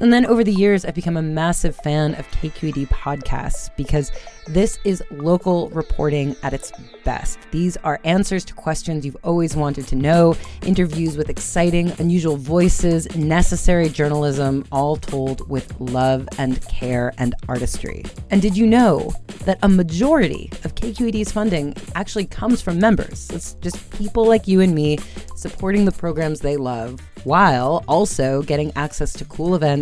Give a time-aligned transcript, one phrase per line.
[0.00, 4.10] And then over the years, I've become a massive fan of KQED podcasts because
[4.48, 6.72] this is local reporting at its
[7.04, 7.38] best.
[7.50, 13.14] These are answers to questions you've always wanted to know, interviews with exciting, unusual voices,
[13.14, 18.04] necessary journalism, all told with love and care and artistry.
[18.30, 19.12] And did you know
[19.44, 23.30] that a majority of KQED's funding actually comes from members?
[23.30, 24.98] It's just people like you and me
[25.36, 29.81] supporting the programs they love while also getting access to cool events,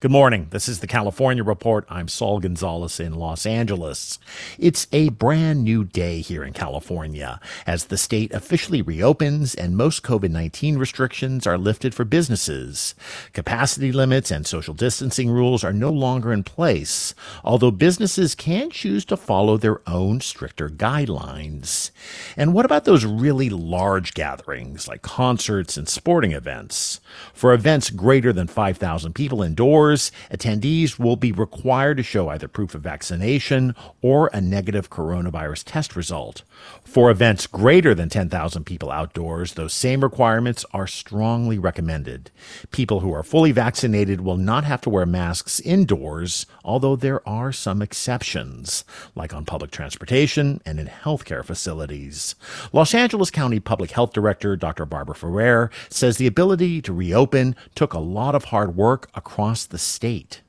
[0.00, 0.46] Good morning.
[0.48, 1.84] This is the California Report.
[1.90, 4.18] I'm Saul Gonzalez in Los Angeles.
[4.58, 10.02] It's a brand new day here in California as the state officially reopens and most
[10.02, 12.94] COVID-19 restrictions are lifted for businesses.
[13.34, 17.14] Capacity limits and social distancing rules are no longer in place,
[17.44, 21.90] although businesses can choose to follow their own stricter guidelines.
[22.38, 27.02] And what about those really large gatherings like concerts and sporting events?
[27.34, 29.89] For events greater than 5,000 people indoors,
[30.30, 35.96] attendees will be required to show either proof of vaccination or a negative coronavirus test
[35.96, 36.42] result.
[36.84, 42.30] For events greater than 10,000 people outdoors, those same requirements are strongly recommended.
[42.70, 47.52] People who are fully vaccinated will not have to wear masks indoors, although there are
[47.52, 48.84] some exceptions,
[49.14, 52.34] like on public transportation and in healthcare facilities.
[52.72, 54.84] Los Angeles County Public Health Director Dr.
[54.84, 59.78] Barbara Ferrer says the ability to reopen took a lot of hard work across the
[59.80, 60.42] state.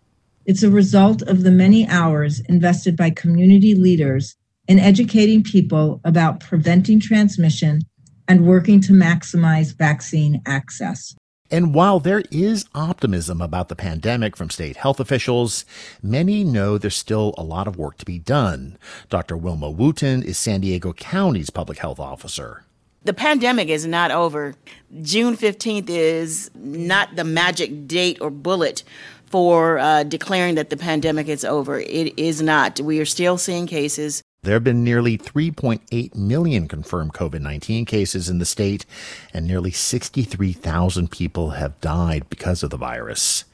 [0.46, 4.36] It's a result of the many hours invested by community leaders
[4.68, 7.82] in educating people about preventing transmission
[8.28, 11.16] and working to maximize vaccine access.
[11.52, 15.66] And while there is optimism about the pandemic from state health officials,
[16.02, 18.78] many know there's still a lot of work to be done.
[19.10, 19.36] Dr.
[19.36, 22.64] Wilma Wooten is San Diego County's public health officer.
[23.04, 24.54] The pandemic is not over.
[25.02, 28.84] June 15th is not the magic date or bullet
[29.32, 31.80] for uh, declaring that the pandemic is over.
[31.80, 32.80] It is not.
[32.80, 34.22] We are still seeing cases.
[34.44, 38.88] There have been nearly 3.8 million confirmed COVID 19 cases in the state,
[39.34, 43.46] and nearly 63,000 people have died because of the virus.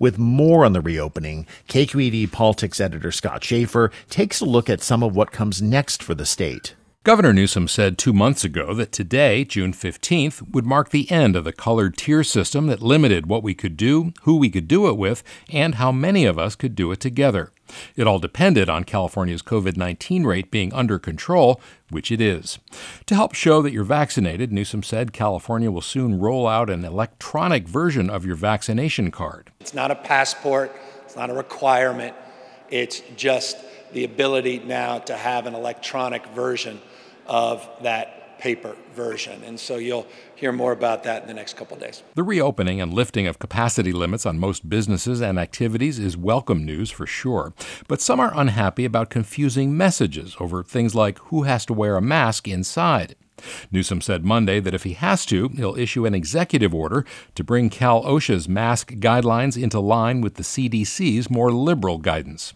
[0.00, 5.04] With more on the reopening, KQED politics editor Scott Shafer takes a look at some
[5.04, 6.74] of what comes next for the state.
[7.04, 11.42] Governor Newsom said two months ago that today, June 15th, would mark the end of
[11.42, 14.96] the colored tier system that limited what we could do, who we could do it
[14.96, 17.50] with, and how many of us could do it together.
[17.96, 22.60] It all depended on California's COVID 19 rate being under control, which it is.
[23.06, 27.66] To help show that you're vaccinated, Newsom said California will soon roll out an electronic
[27.66, 29.50] version of your vaccination card.
[29.58, 30.70] It's not a passport,
[31.04, 32.14] it's not a requirement,
[32.70, 33.56] it's just
[33.92, 36.80] the ability now to have an electronic version
[37.26, 39.44] of that paper version.
[39.44, 42.02] And so you'll hear more about that in the next couple days.
[42.16, 46.90] The reopening and lifting of capacity limits on most businesses and activities is welcome news
[46.90, 47.54] for sure.
[47.86, 52.02] But some are unhappy about confusing messages over things like who has to wear a
[52.02, 53.14] mask inside.
[53.70, 57.04] Newsom said Monday that if he has to, he'll issue an executive order
[57.36, 62.54] to bring Cal OSHA's mask guidelines into line with the CDC's more liberal guidance.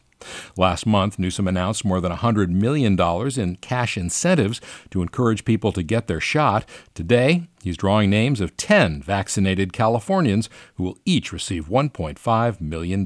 [0.57, 2.99] Last month, Newsom announced more than $100 million
[3.39, 6.65] in cash incentives to encourage people to get their shot.
[6.95, 13.05] Today, he's drawing names of 10 vaccinated Californians who will each receive $1.5 million.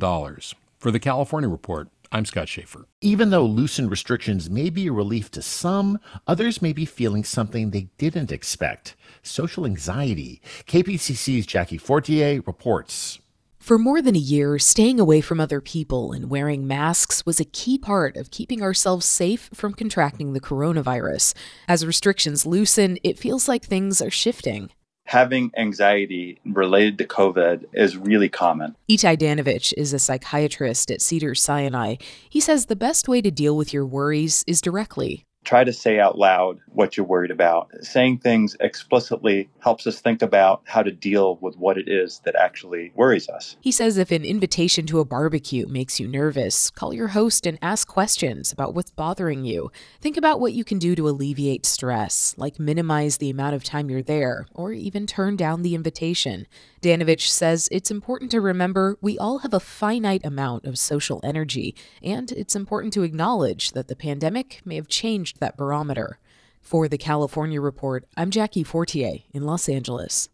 [0.78, 2.86] For the California Report, I'm Scott Shafer.
[3.00, 7.70] Even though loosened restrictions may be a relief to some, others may be feeling something
[7.70, 10.40] they didn't expect social anxiety.
[10.66, 13.19] KPCC's Jackie Fortier reports.
[13.60, 17.44] For more than a year, staying away from other people and wearing masks was a
[17.44, 21.34] key part of keeping ourselves safe from contracting the coronavirus.
[21.68, 24.70] As restrictions loosen, it feels like things are shifting.
[25.04, 28.76] Having anxiety related to COVID is really common.
[28.88, 31.96] Itai Danovitch is a psychiatrist at Cedars Sinai.
[32.28, 35.26] He says the best way to deal with your worries is directly.
[35.44, 37.70] Try to say out loud what you're worried about.
[37.80, 42.36] Saying things explicitly helps us think about how to deal with what it is that
[42.36, 43.56] actually worries us.
[43.60, 47.58] He says if an invitation to a barbecue makes you nervous, call your host and
[47.62, 49.72] ask questions about what's bothering you.
[50.00, 53.90] Think about what you can do to alleviate stress, like minimize the amount of time
[53.90, 56.46] you're there, or even turn down the invitation.
[56.82, 61.74] Danovitch says it's important to remember we all have a finite amount of social energy,
[62.02, 66.18] and it's important to acknowledge that the pandemic may have changed that barometer.
[66.60, 70.28] For the California Report, I'm Jackie Fortier in Los Angeles.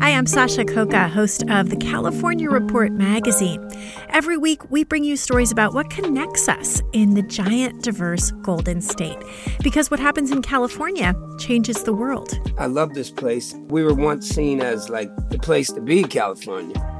[0.00, 3.70] Hi, I'm Sasha Khokha, host of the California Report magazine.
[4.08, 8.80] Every week, we bring you stories about what connects us in the giant, diverse Golden
[8.80, 9.18] State.
[9.62, 12.32] Because what happens in California changes the world.
[12.58, 13.54] I love this place.
[13.68, 16.99] We were once seen as like the place to be, California.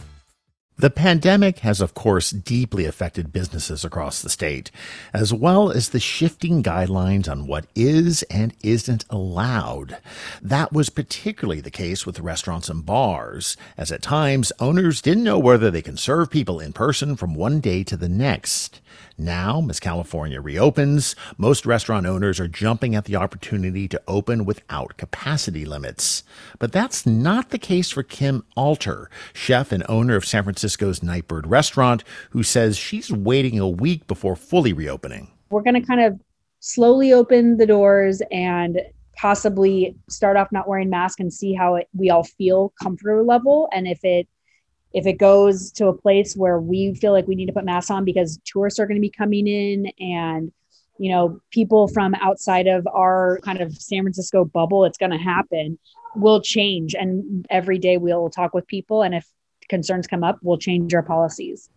[0.81, 4.71] The pandemic has, of course, deeply affected businesses across the state,
[5.13, 9.99] as well as the shifting guidelines on what is and isn't allowed.
[10.41, 15.37] That was particularly the case with restaurants and bars, as at times owners didn't know
[15.37, 18.81] whether they can serve people in person from one day to the next.
[19.21, 24.97] Now, as California reopens, most restaurant owners are jumping at the opportunity to open without
[24.97, 26.23] capacity limits.
[26.57, 31.45] But that's not the case for Kim Alter, chef and owner of San Francisco's Nightbird
[31.45, 35.29] restaurant, who says she's waiting a week before fully reopening.
[35.51, 36.19] We're going to kind of
[36.59, 38.81] slowly open the doors and
[39.15, 43.69] possibly start off not wearing masks and see how it, we all feel comfort level
[43.71, 44.27] and if it
[44.93, 47.89] if it goes to a place where we feel like we need to put masks
[47.89, 50.51] on because tourists are going to be coming in and
[50.97, 55.17] you know people from outside of our kind of san francisco bubble it's going to
[55.17, 55.77] happen
[56.15, 59.25] will change and every day we'll talk with people and if
[59.69, 61.69] concerns come up we'll change our policies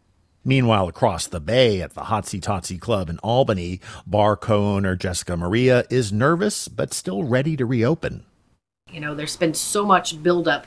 [0.47, 5.39] Meanwhile, across the bay at the Hotsy Totsy Club in Albany, bar co owner Jessica
[5.39, 8.27] Maria is nervous but still ready to reopen.
[8.93, 10.67] You know, there's been so much buildup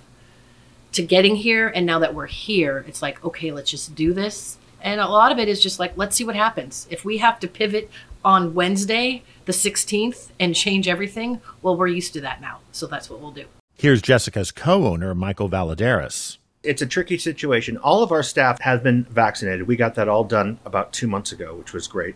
[0.92, 4.58] to getting here and now that we're here it's like okay let's just do this
[4.82, 7.40] and a lot of it is just like let's see what happens if we have
[7.40, 7.90] to pivot
[8.24, 13.10] on wednesday the 16th and change everything well we're used to that now so that's
[13.10, 13.46] what we'll do
[13.80, 16.40] Here's Jessica's co owner, Michael Valladares.
[16.64, 17.78] It's a tricky situation.
[17.78, 19.68] All of our staff has been vaccinated.
[19.68, 22.16] We got that all done about two months ago, which was great.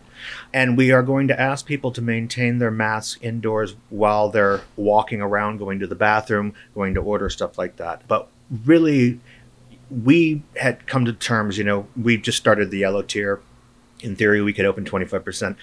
[0.52, 5.20] And we are going to ask people to maintain their masks indoors while they're walking
[5.20, 8.08] around, going to the bathroom, going to order, stuff like that.
[8.08, 8.28] But
[8.64, 9.20] really,
[9.90, 13.40] we had come to terms, you know, we just started the yellow tier.
[14.00, 15.56] In theory, we could open 25%.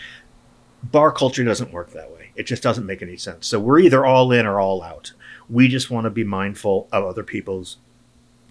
[0.84, 2.32] Bar culture doesn't work that way.
[2.36, 3.48] It just doesn't make any sense.
[3.48, 5.14] So we're either all in or all out.
[5.50, 7.78] We just want to be mindful of other people's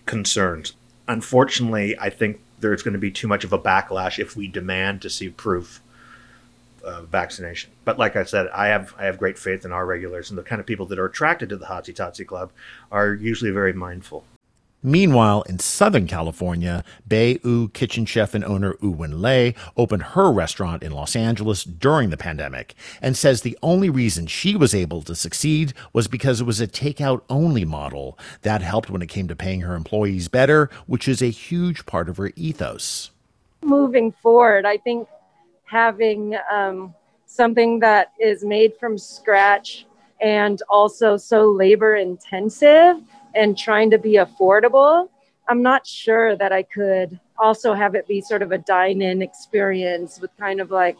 [0.05, 0.75] concerns.
[1.07, 5.01] Unfortunately, I think there's going to be too much of a backlash if we demand
[5.03, 5.81] to see proof
[6.89, 7.71] of vaccination.
[7.85, 10.43] But like I said, I have I have great faith in our regulars and the
[10.43, 12.51] kind of people that are attracted to the Hotsy Totsy Club
[12.91, 14.25] are usually very mindful.
[14.83, 20.85] Meanwhile, in Southern California, Be U kitchen chef and owner Uyen Le opened her restaurant
[20.85, 25.17] in Los Angeles during the pandemic and says the only reason she was able to
[25.17, 28.17] succeed was because it was a takeout only model.
[28.43, 32.09] That helped when it came to paying her employees better, which is a huge part
[32.09, 33.11] of her ethos.
[33.63, 35.09] Moving forward, I think
[35.69, 36.95] having um,
[37.27, 39.87] something that is made from scratch
[40.21, 42.97] and also so labor intensive
[43.35, 45.09] and trying to be affordable,
[45.49, 49.23] I'm not sure that I could also have it be sort of a dine in
[49.23, 50.97] experience with kind of like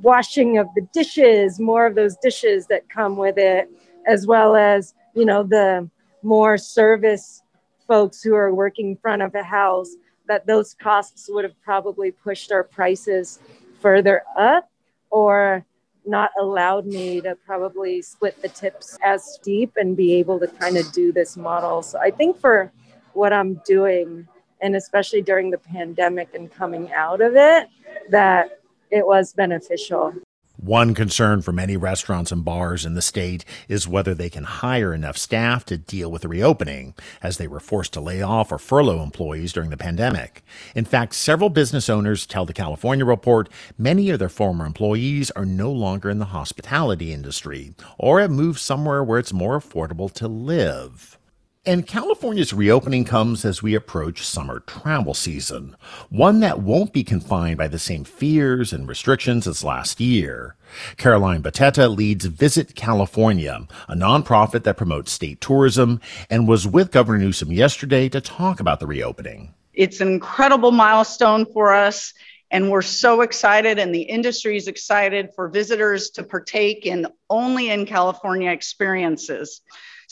[0.00, 3.68] washing of the dishes, more of those dishes that come with it,
[4.06, 5.88] as well as, you know, the
[6.22, 7.42] more service
[7.88, 9.90] folks who are working in front of a house,
[10.28, 13.40] that those costs would have probably pushed our prices
[13.82, 14.70] further up
[15.10, 15.66] or
[16.06, 20.76] not allowed me to probably split the tips as deep and be able to kind
[20.76, 21.82] of do this model.
[21.82, 22.72] So I think for
[23.12, 24.26] what I'm doing
[24.60, 27.68] and especially during the pandemic and coming out of it,
[28.10, 28.60] that
[28.90, 30.14] it was beneficial.
[30.62, 34.94] One concern for many restaurants and bars in the state is whether they can hire
[34.94, 38.58] enough staff to deal with the reopening, as they were forced to lay off or
[38.58, 40.44] furlough employees during the pandemic.
[40.76, 45.44] In fact, several business owners tell the California Report many of their former employees are
[45.44, 50.28] no longer in the hospitality industry or have moved somewhere where it's more affordable to
[50.28, 51.18] live.
[51.64, 55.76] And California's reopening comes as we approach summer travel season,
[56.10, 60.56] one that won't be confined by the same fears and restrictions as last year.
[60.96, 67.18] Caroline Beteta leads Visit California, a nonprofit that promotes state tourism, and was with Governor
[67.20, 69.54] Newsom yesterday to talk about the reopening.
[69.72, 72.12] It's an incredible milestone for us.
[72.50, 77.70] And we're so excited, and the industry is excited for visitors to partake in only
[77.70, 79.60] in California experiences.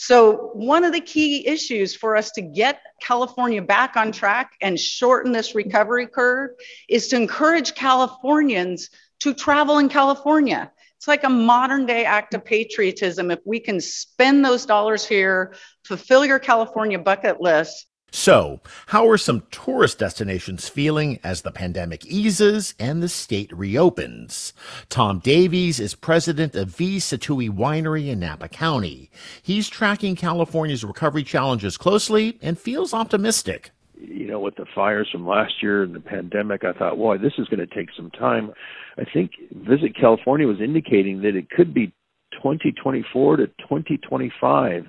[0.03, 4.79] So, one of the key issues for us to get California back on track and
[4.79, 6.49] shorten this recovery curve
[6.89, 8.89] is to encourage Californians
[9.19, 10.71] to travel in California.
[10.97, 13.29] It's like a modern day act of patriotism.
[13.29, 15.53] If we can spend those dollars here,
[15.85, 22.05] fulfill your California bucket list, so, how are some tourist destinations feeling as the pandemic
[22.05, 24.51] eases and the state reopens?
[24.89, 26.97] Tom Davies is president of V.
[26.97, 29.09] Sattui Winery in Napa County.
[29.41, 33.71] He's tracking California's recovery challenges closely and feels optimistic.
[33.95, 37.33] You know, with the fires from last year and the pandemic, I thought, boy, this
[37.37, 38.51] is going to take some time.
[38.97, 41.93] I think Visit California was indicating that it could be
[42.33, 44.87] 2024 to 2025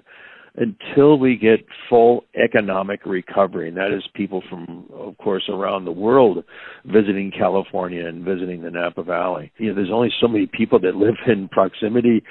[0.56, 3.68] until we get full economic recovery.
[3.68, 6.44] And that is people from, of course, around the world
[6.85, 9.50] visiting California and visiting the Napa Valley.
[9.59, 12.23] You know, there's only so many people that live in proximity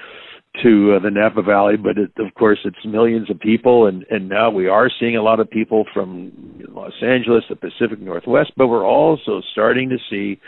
[0.62, 4.28] to uh, the Napa Valley, but it, of course it's millions of people, and and
[4.28, 6.30] now we are seeing a lot of people from
[6.68, 10.38] Los Angeles, the Pacific Northwest, but we're also starting to see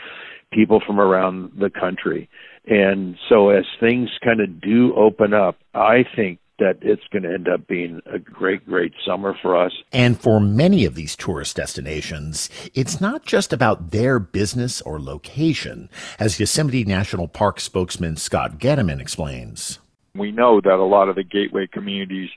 [0.53, 2.29] people from around the country.
[2.67, 7.33] And so as things kind of do open up, I think that it's going to
[7.33, 9.73] end up being a great, great summer for us.
[9.91, 15.89] And for many of these tourist destinations, it's not just about their business or location,
[16.19, 19.79] as Yosemite National Park spokesman Scott Gediman explains.
[20.15, 22.29] We know that a lot of the gateway communities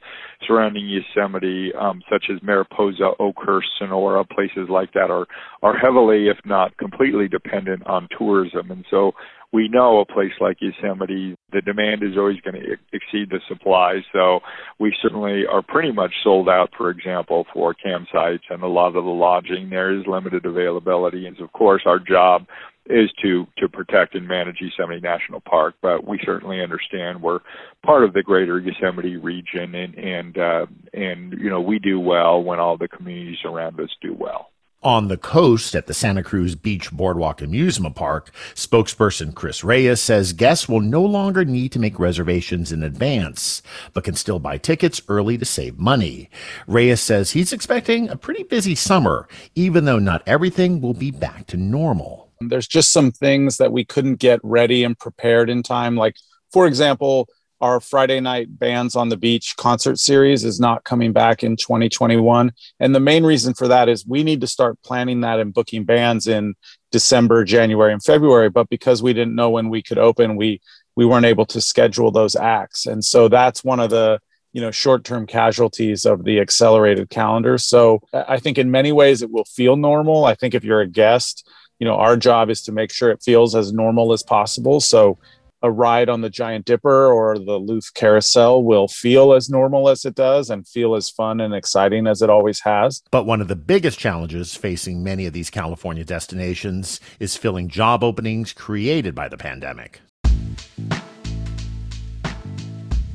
[0.46, 5.26] surrounding Yosemite, um, such as Mariposa, Oakhurst, Sonora, places like that, are
[5.62, 8.70] are heavily, if not completely, dependent on tourism.
[8.70, 9.12] And so
[9.52, 14.00] we know a place like Yosemite, the demand is always going to exceed the supply.
[14.12, 14.40] So
[14.78, 19.04] we certainly are pretty much sold out, for example, for campsites and a lot of
[19.04, 19.70] the lodging.
[19.70, 21.26] There is limited availability.
[21.26, 22.46] And of course, our job
[22.88, 27.40] is to to protect and manage Yosemite National Park, but we certainly understand we're
[27.84, 32.42] part of the greater Yosemite region, and and uh, and you know we do well
[32.42, 34.50] when all the communities around us do well.
[34.84, 40.32] On the coast at the Santa Cruz Beach Boardwalk Amusement Park, spokesperson Kris Reyes says
[40.32, 43.60] guests will no longer need to make reservations in advance,
[43.92, 46.30] but can still buy tickets early to save money.
[46.68, 49.26] Reyes says he's expecting a pretty busy summer,
[49.56, 52.27] even though not everything will be back to normal.
[52.40, 55.96] There's just some things that we couldn't get ready and prepared in time.
[55.96, 56.16] Like,
[56.52, 57.28] for example,
[57.60, 62.52] our Friday night bands on the beach concert series is not coming back in 2021.
[62.78, 65.84] And the main reason for that is we need to start planning that and booking
[65.84, 66.54] bands in
[66.92, 68.48] December, January, and February.
[68.48, 70.60] But because we didn't know when we could open, we
[70.94, 72.86] we weren't able to schedule those acts.
[72.86, 74.20] And so that's one of the
[74.52, 77.58] you know short-term casualties of the accelerated calendar.
[77.58, 80.24] So I think in many ways it will feel normal.
[80.24, 81.48] I think if you're a guest,
[81.78, 84.80] you know, our job is to make sure it feels as normal as possible.
[84.80, 85.18] So
[85.62, 90.04] a ride on the Giant Dipper or the Looff Carousel will feel as normal as
[90.04, 93.02] it does and feel as fun and exciting as it always has.
[93.10, 98.04] But one of the biggest challenges facing many of these California destinations is filling job
[98.04, 100.00] openings created by the pandemic.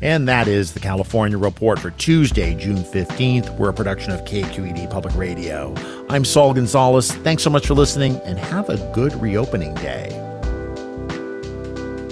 [0.03, 3.57] And that is the California Report for Tuesday, June 15th.
[3.57, 5.74] We're a production of KQED Public Radio.
[6.10, 7.13] I'm Saul Gonzalez.
[7.13, 10.10] Thanks so much for listening and have a good reopening day.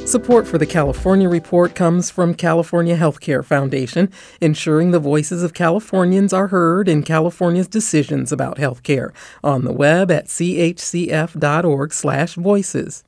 [0.06, 6.32] Support for the California Report comes from California Healthcare Foundation, ensuring the voices of Californians
[6.32, 9.12] are heard in California's decisions about healthcare.
[9.44, 13.04] On the web at chcf.org/voices.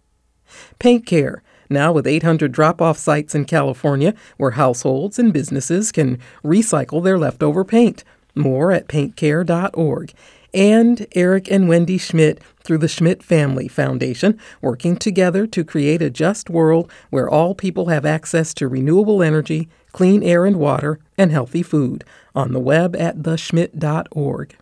[0.77, 1.41] Paint Care,
[1.73, 7.65] now with 800 drop-off sites in California where households and businesses can recycle their leftover
[7.65, 8.03] paint.
[8.35, 10.13] More at paintcare.org
[10.53, 16.09] and Eric and Wendy Schmidt through the Schmidt Family Foundation, working together to create a
[16.09, 21.31] just world where all people have access to renewable energy, clean air and water, and
[21.31, 22.03] healthy food.
[22.35, 24.55] On the web at theschmidt.org.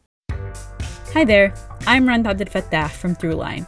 [1.13, 1.53] Hi there,
[1.86, 3.68] I'm Rund Abdelfatah from Throughline.